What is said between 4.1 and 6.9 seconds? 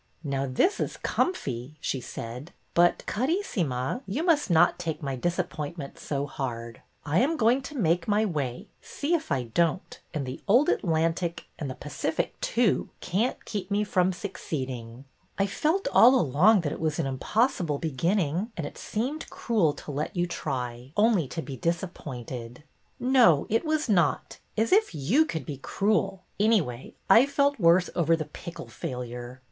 must not take my disappointment so hard.